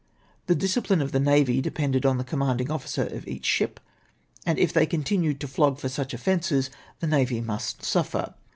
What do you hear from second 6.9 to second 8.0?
the navy must